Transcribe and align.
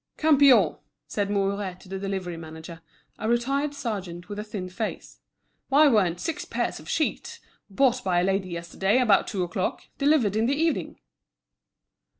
"Campion," 0.17 0.77
said 1.07 1.29
Mouret 1.29 1.75
to 1.81 1.87
the 1.87 1.99
delivery 1.99 2.35
manager, 2.35 2.81
a 3.19 3.29
retired 3.29 3.75
sergeant 3.75 4.29
with 4.29 4.39
a 4.39 4.43
thin 4.43 4.67
face, 4.67 5.19
"why 5.69 5.87
weren't 5.87 6.19
six 6.19 6.43
pairs 6.43 6.79
of 6.79 6.89
sheets, 6.89 7.39
bought 7.69 8.03
by 8.03 8.19
a 8.19 8.23
lady 8.23 8.49
yesterday 8.49 8.97
about 8.97 9.27
two 9.27 9.43
o'clock, 9.43 9.83
delivered 9.99 10.35
in 10.35 10.47
the 10.47 10.59
evening?" 10.59 10.97